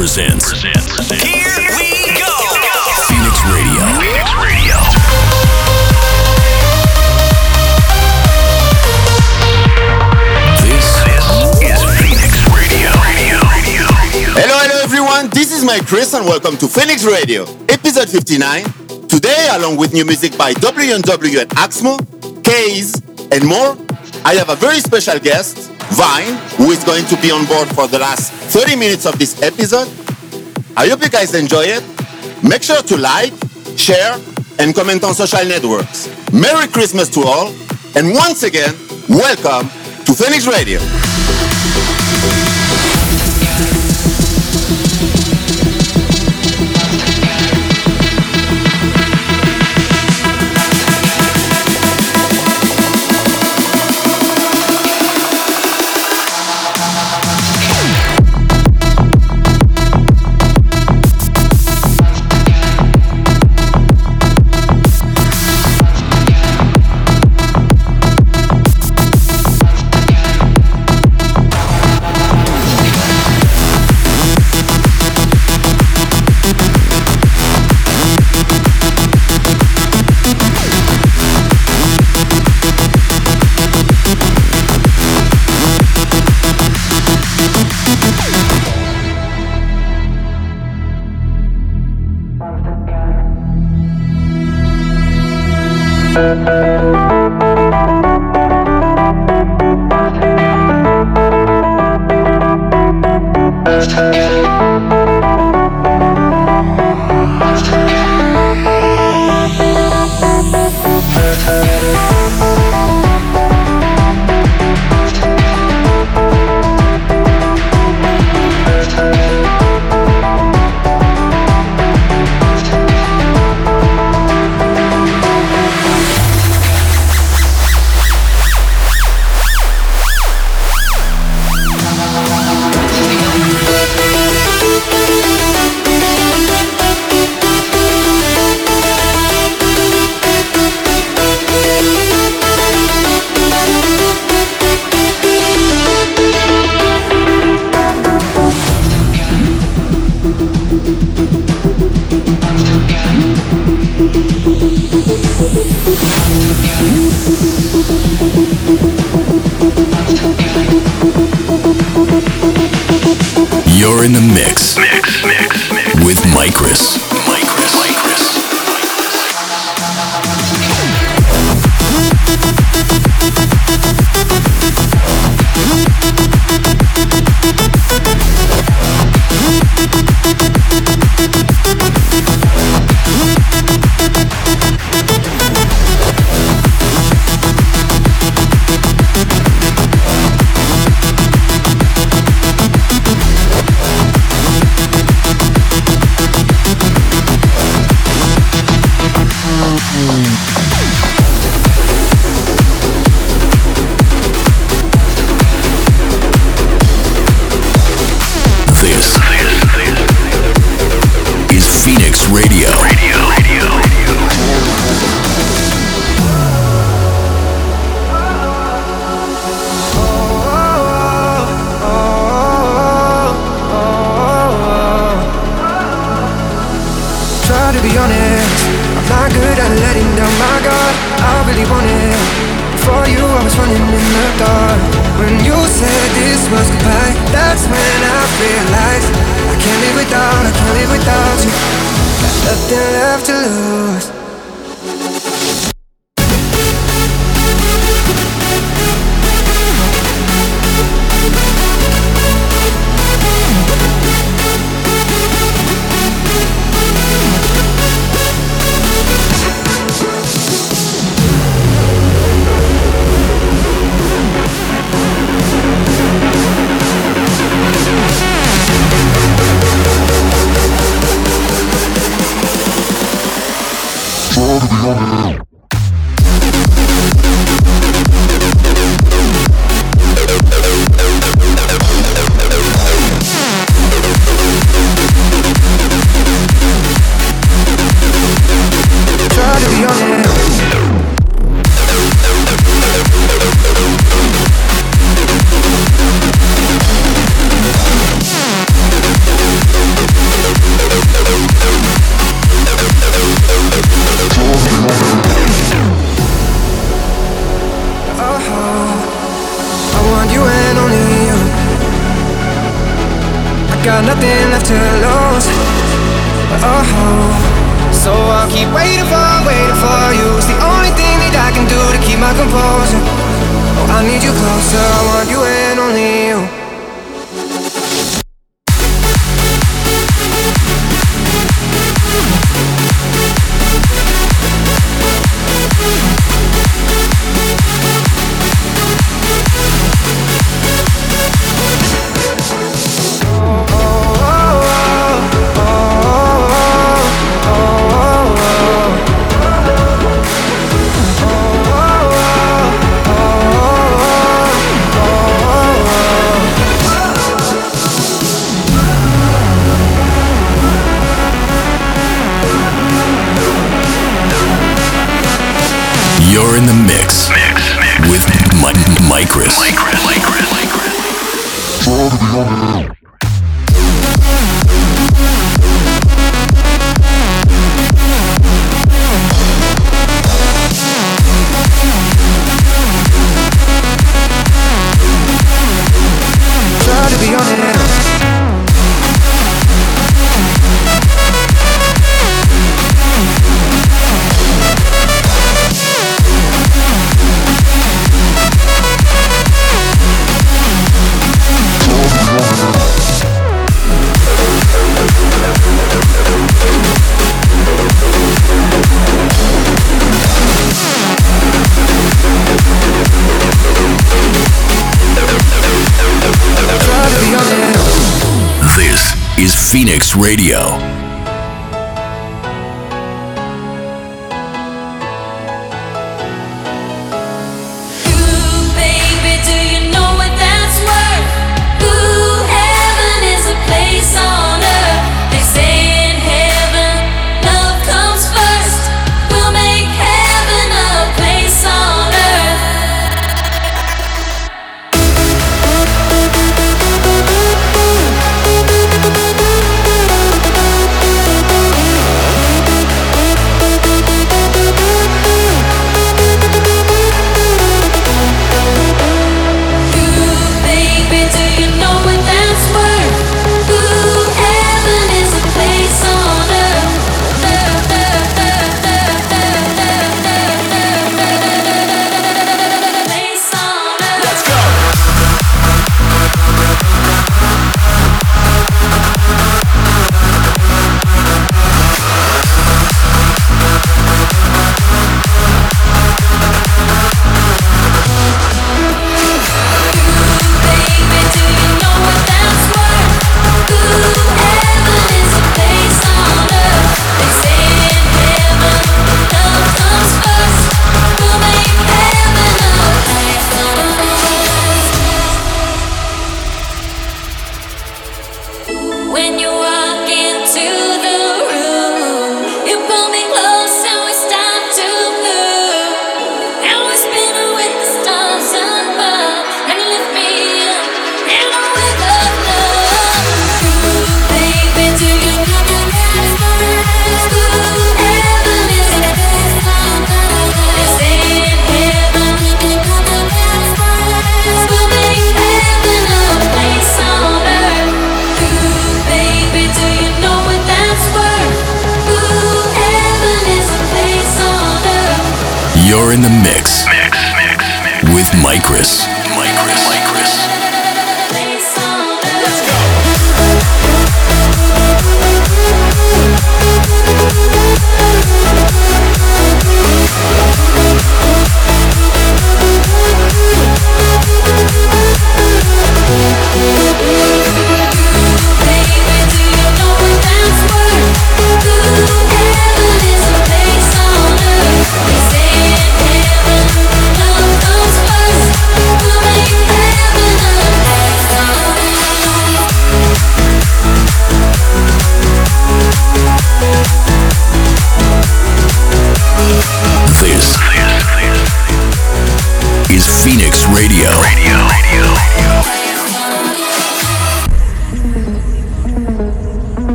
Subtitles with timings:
[0.00, 0.62] presents.
[0.62, 1.44] Here
[1.76, 2.32] we go.
[3.04, 3.84] Phoenix Radio.
[4.00, 4.76] Phoenix Radio.
[10.64, 10.88] This
[11.60, 12.88] This is Phoenix Radio.
[13.04, 13.36] Radio.
[13.44, 13.84] Radio.
[14.40, 15.28] Hello, hello everyone.
[15.34, 18.64] This is MYKRIS and welcome to Phoenix Radio, episode 59.
[19.06, 21.98] Today, along with new music by W&W and Axmo,
[22.40, 23.76] KAAZE, and more,
[24.24, 27.86] I have a very special guest, VINNE, who is going to be on board for
[27.88, 29.88] the last 30 minutes of this episode.
[30.76, 31.84] I hope you guys enjoy it.
[32.42, 33.32] Make sure to like,
[33.76, 34.18] share,
[34.58, 36.08] and comment on social networks.
[36.32, 37.48] Merry Christmas to all,
[37.96, 38.74] and once again,
[39.08, 39.68] welcome
[40.06, 40.80] to Phoenix Radio.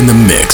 [0.00, 0.49] In the mix,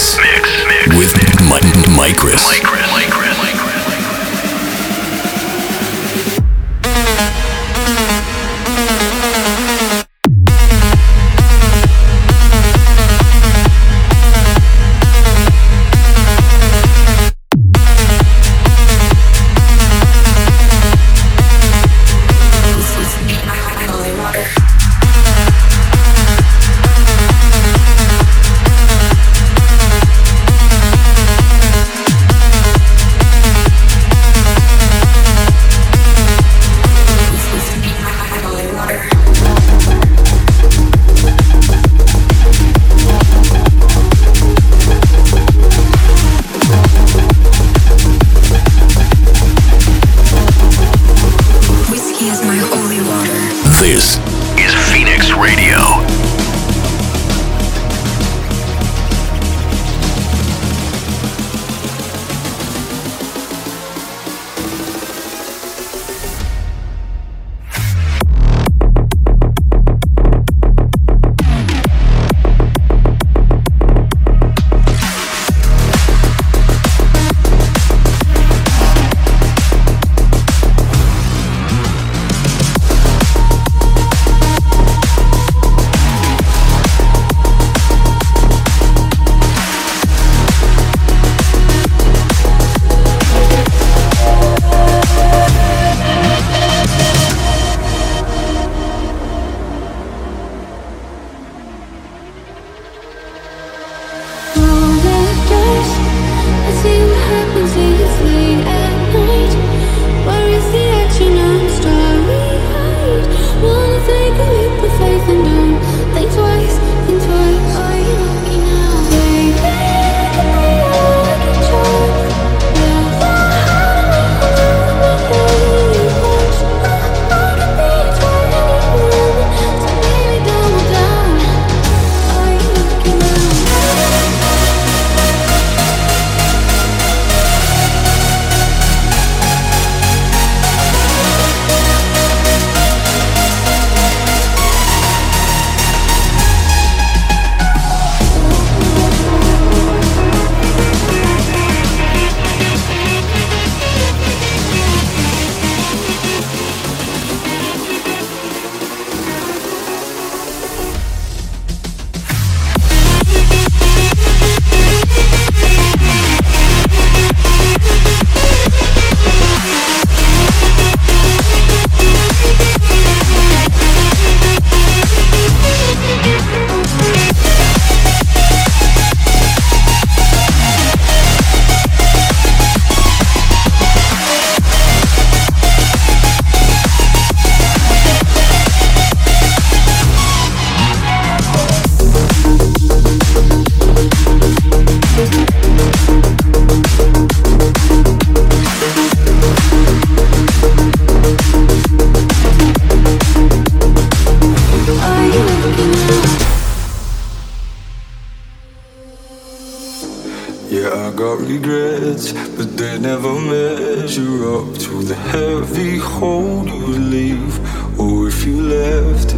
[211.17, 217.53] got regrets, but they never measure up to the heavy hold you leave.
[217.99, 219.33] Or if you left,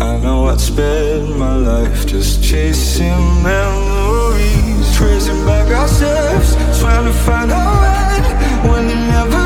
[0.00, 7.12] I know I'd spend my life just chasing memories, tracing back our steps, trying to
[7.12, 8.18] find our way
[8.68, 9.44] when it never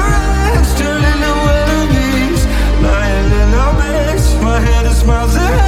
[0.49, 2.47] ends, turning to enemies,
[2.81, 4.35] lying in our beds.
[4.37, 5.68] My head is miles ahead,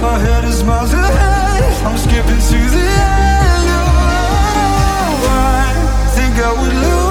[0.00, 3.68] My head is miles ahead I'm skipping to the end.
[3.72, 4.06] Oh,
[5.30, 7.05] I think I would lose.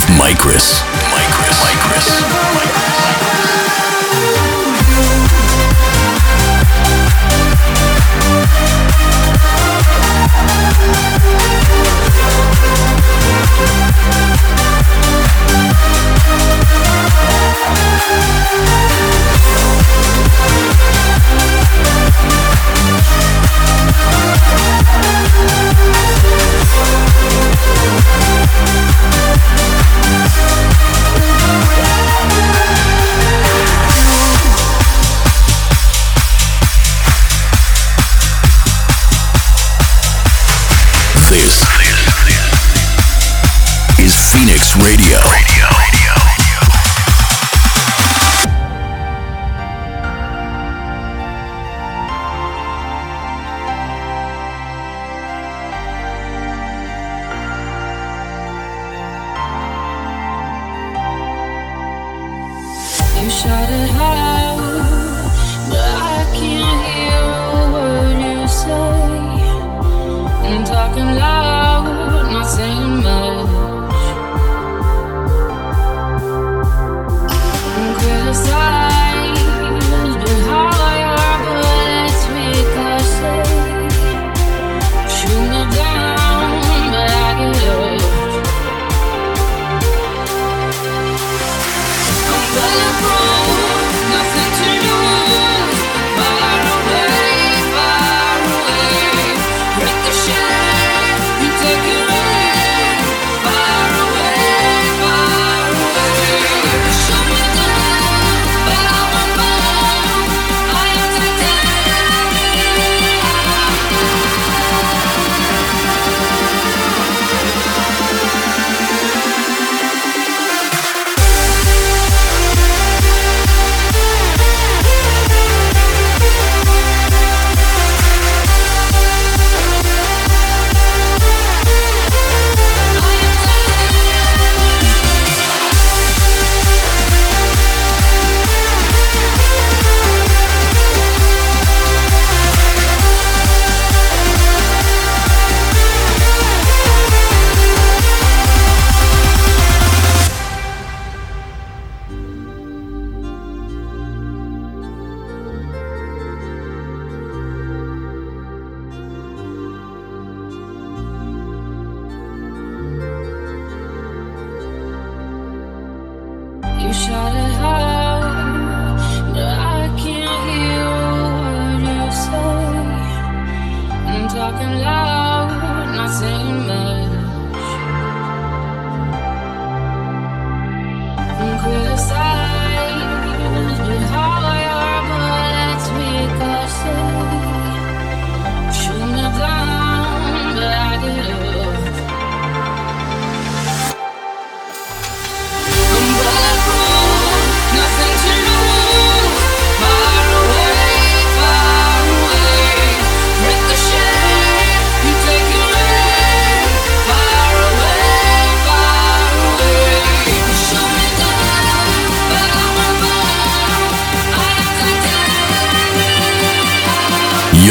[0.00, 0.89] with MYKRIS.
[30.10, 30.49] Thank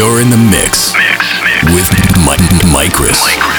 [0.00, 2.18] You're in the mix, mix, mix with mix.
[2.24, 2.40] Mike,
[2.72, 3.49] MYKRIS.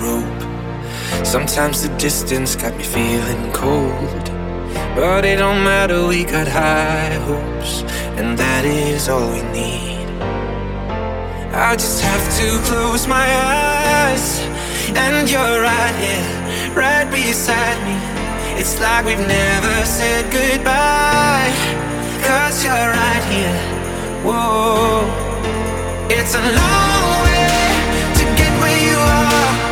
[0.00, 1.26] Tightrope.
[1.26, 4.24] Sometimes the distance got me feeling cold.
[4.94, 7.82] But it don't matter, we got high hopes,
[8.18, 10.08] and that is all we need.
[11.52, 14.40] I just have to close my eyes,
[14.94, 17.96] and you're right here, right beside me.
[18.58, 21.52] It's like we've never said goodbye,
[22.26, 23.60] cause you're right here.
[24.24, 25.06] Whoa,
[26.10, 27.48] it's a long way
[28.18, 29.69] to get where you are,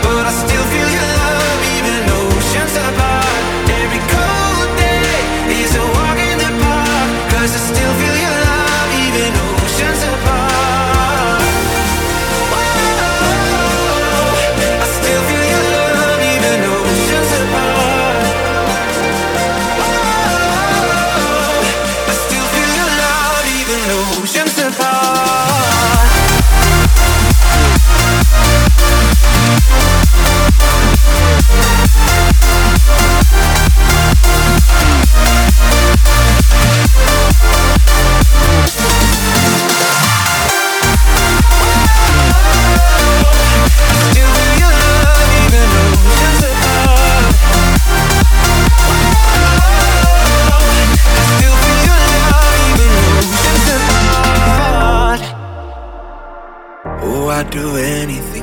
[57.00, 58.37] Oh, do anything.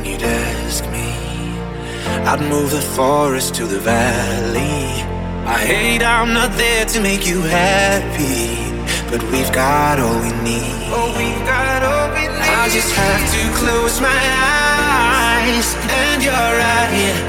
[2.35, 4.91] I'd move the forest to the valley.
[5.47, 8.59] I hate I'm not there to make you happy,
[9.09, 10.91] but we've got all we need.
[10.91, 12.59] Oh, we've got all we need.
[12.59, 15.67] I just have to close my eyes,
[16.03, 17.19] and you're right here,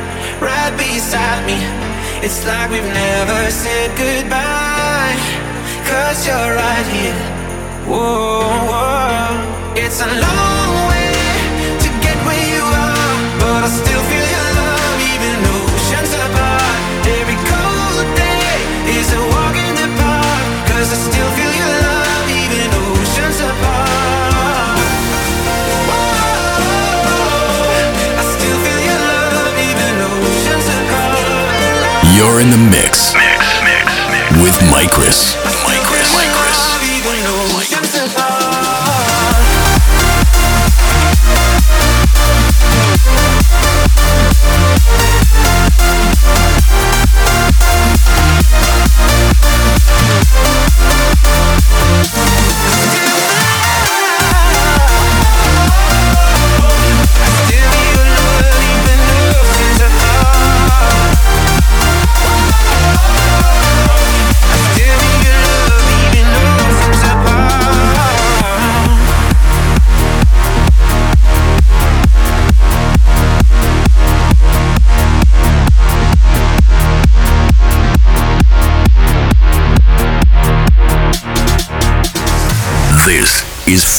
[0.42, 1.58] right beside me.
[2.26, 5.14] It's like we've never said goodbye,
[5.86, 7.20] cause you're right here.
[7.86, 9.78] Whoa, whoa.
[9.78, 10.35] it's a long
[32.36, 33.62] You're in the mix Mix.
[33.64, 33.88] Mix.
[34.12, 34.42] Mix.
[34.42, 34.56] with.
[34.68, 35.55] MYKRIS.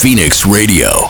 [0.07, 1.09] Phoenix Radio.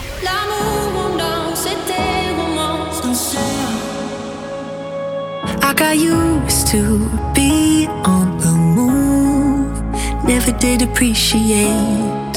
[5.62, 9.78] I got used to be on the move.
[10.24, 12.34] Never did appreciate.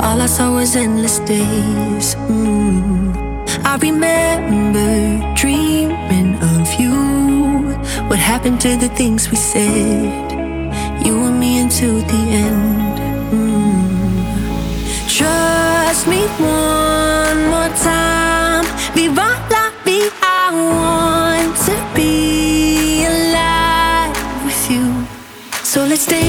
[0.00, 2.14] All I saw was endless days.
[2.30, 3.16] Mm.
[3.64, 6.94] I remember dreaming of you.
[8.08, 10.30] What happened to the things we said?
[11.04, 12.77] You and me until the end.
[15.98, 18.64] Trust me one more time.
[18.94, 19.98] Right like me.
[20.22, 24.86] I want to be alive with you.
[25.64, 26.27] So let's dance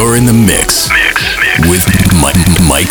[0.00, 1.84] You're in the mix, mix, mix with.
[2.22, 2.34] Mike,
[2.66, 2.88] Mike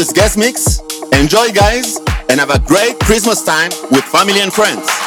[0.00, 0.80] This guest mix.
[1.12, 1.98] Enjoy, guys,
[2.30, 4.99] and have a great Christmas time with family and friends.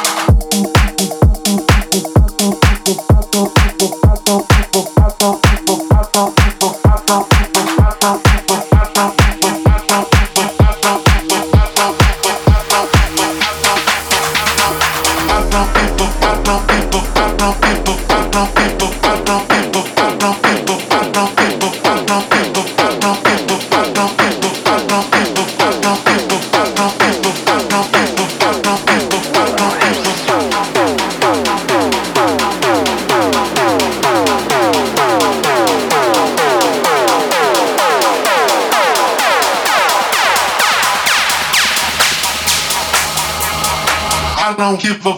[44.83, 45.12] que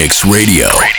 [0.00, 0.89] Phoenix Radio.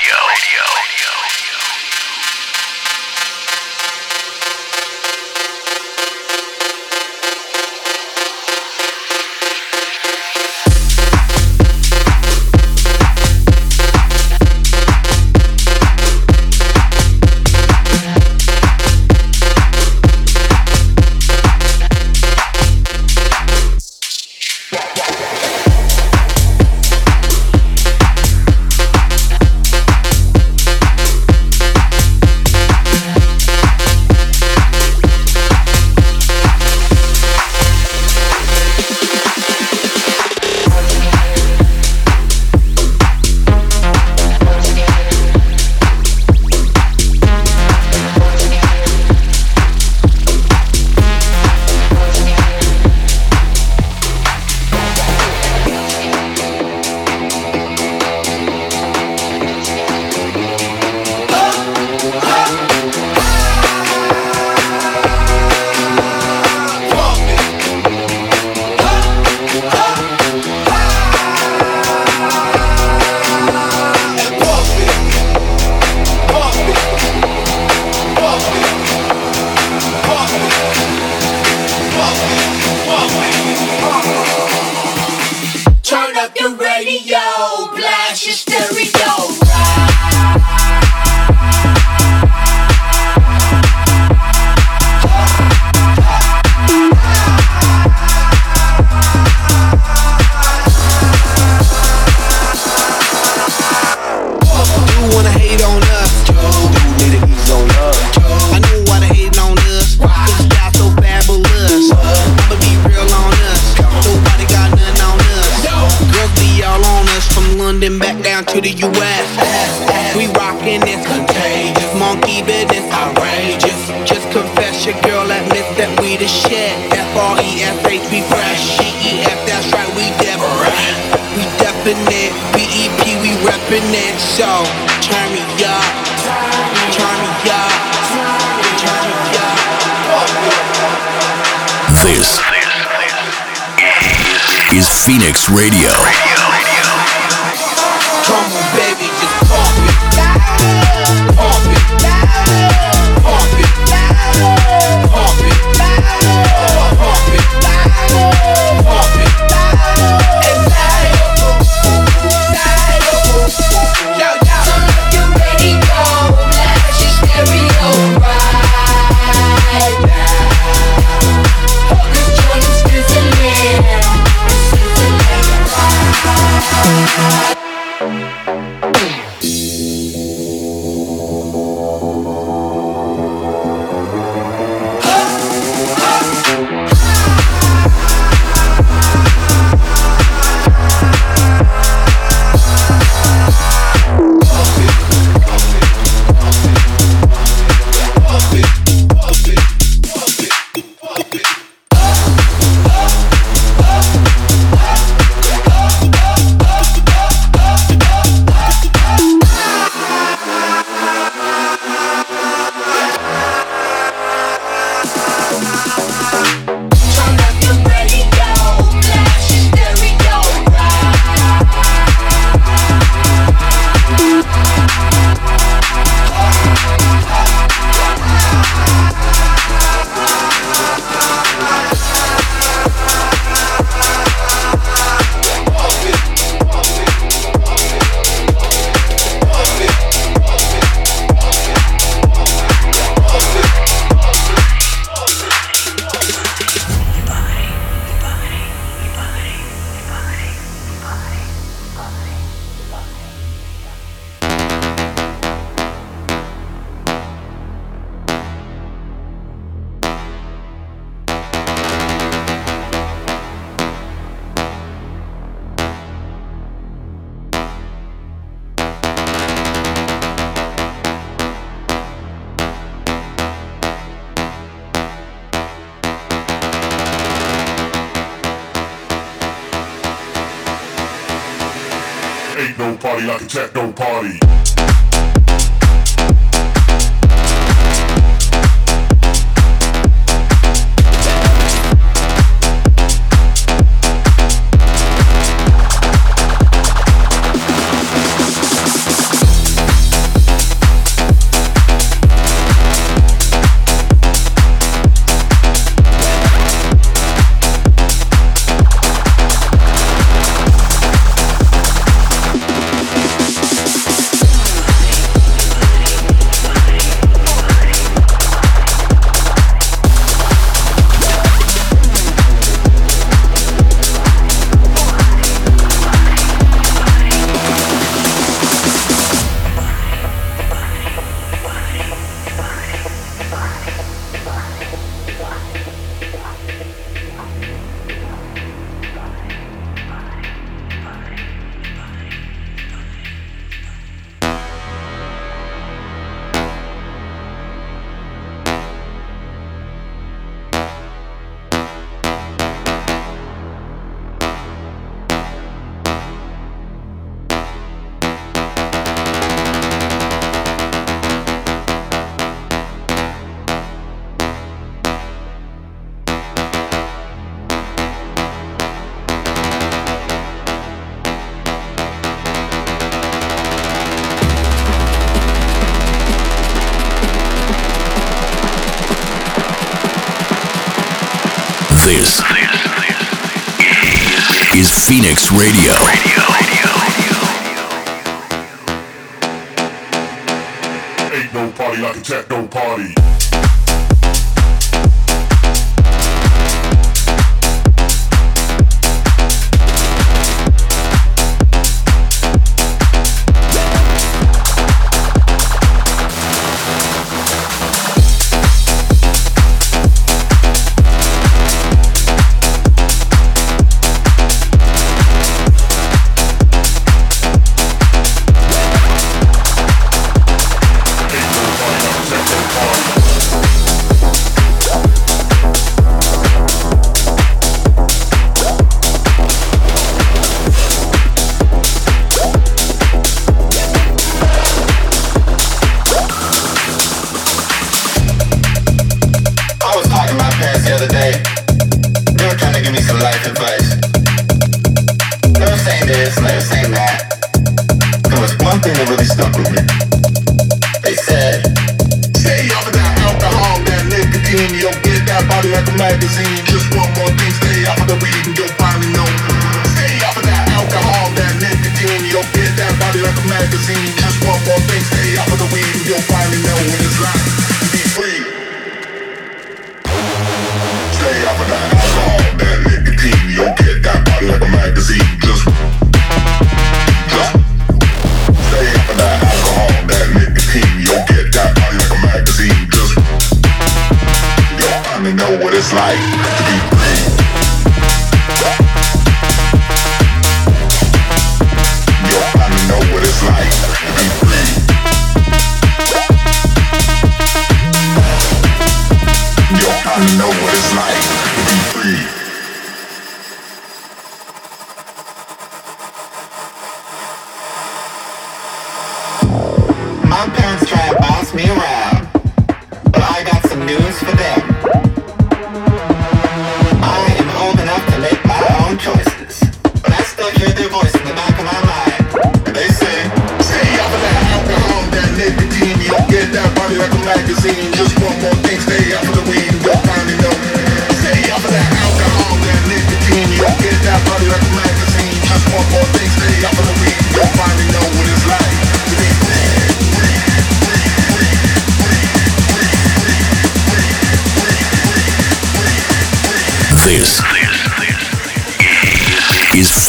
[145.54, 145.91] Radio.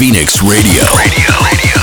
[0.03, 0.83] Phoenix Radio.
[0.83, 1.82] Stay off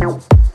[0.00, 0.22] Nope.
[0.30, 0.51] Nope.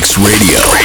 [0.00, 0.79] Mix Radio.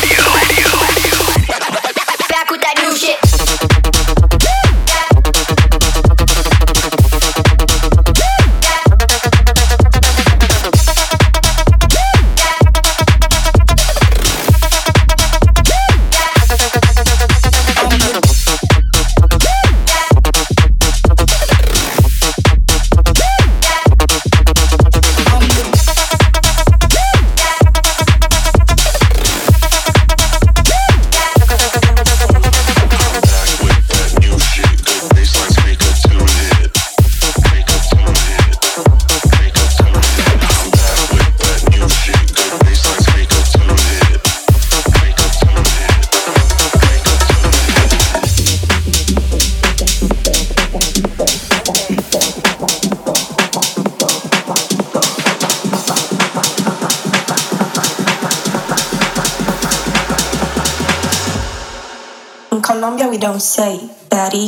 [64.15, 64.47] Daddy.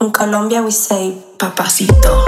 [0.00, 2.26] In Colombia we say papacito.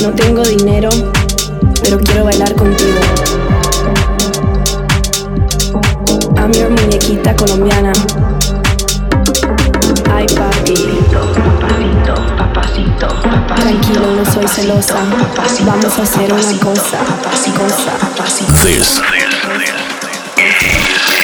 [0.00, 0.88] No tengo dinero,
[1.82, 3.00] pero quiero bailar contigo.
[6.36, 7.92] I'm your muñequita colombiana.
[10.14, 10.74] Ay papi.
[11.42, 13.08] Papacito, papacito,
[13.56, 14.94] Tranquilo, no soy celosa.
[15.64, 16.98] Vamos a hacer una cosa.
[17.56, 17.92] cosa.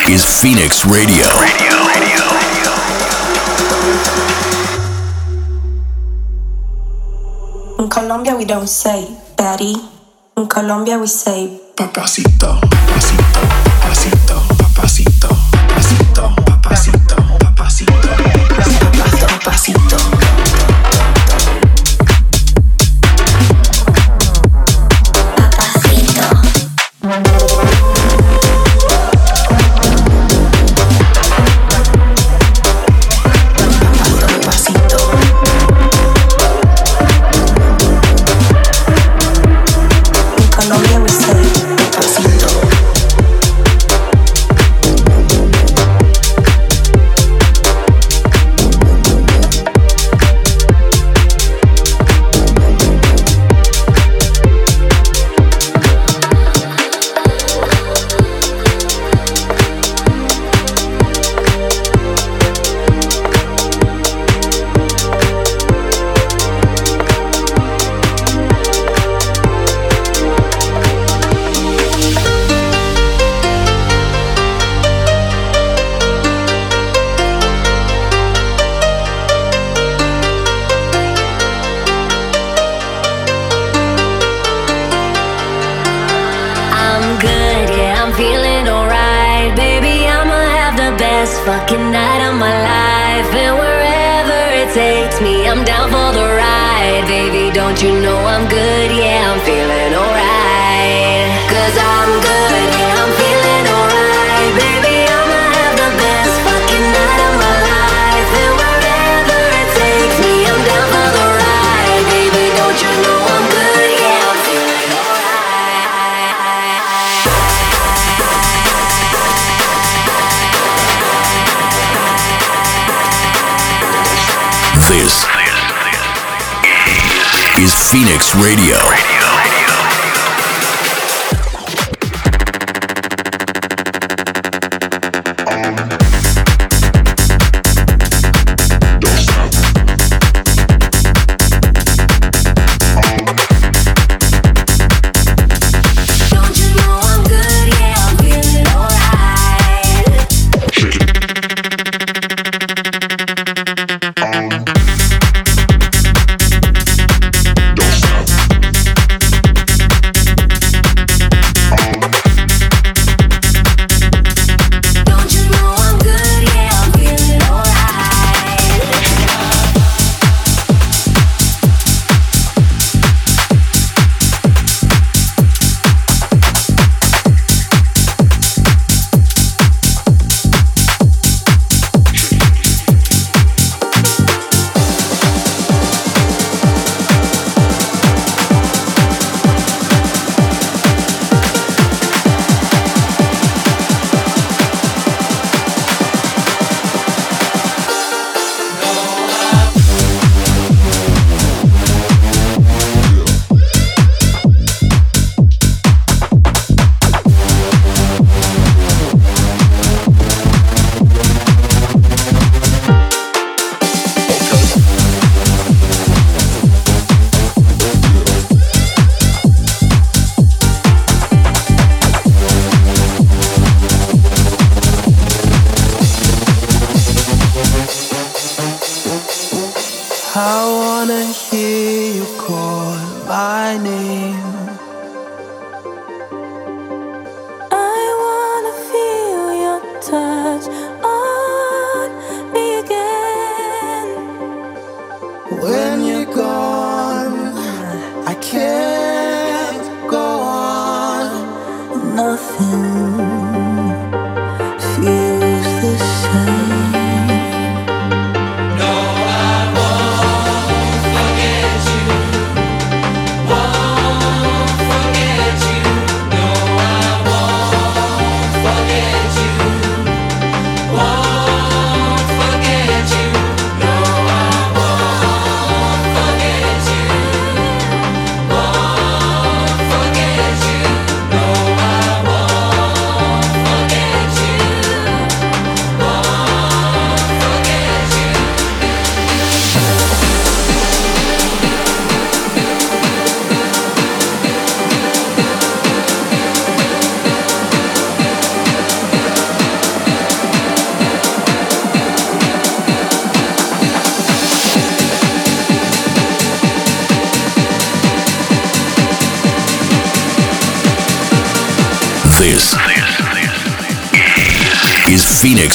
[0.04, 1.81] This is Phoenix Radio.
[8.22, 9.74] Colombia we don't say daddy.
[10.36, 12.71] In Colombia we say papacito.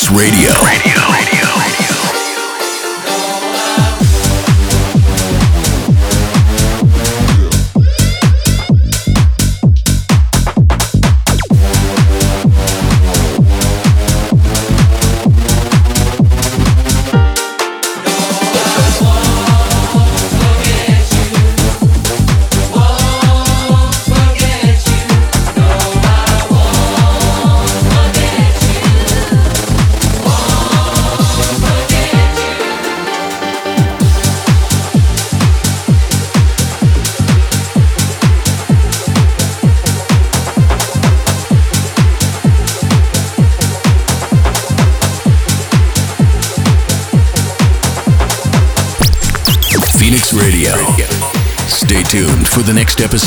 [0.09, 0.53] Radio.
[0.63, 1.06] Radio.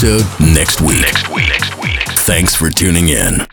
[0.02, 1.00] episode next week.
[1.02, 1.48] Next week.
[1.48, 2.00] Next week.
[2.20, 3.46] Thanks for tuning in.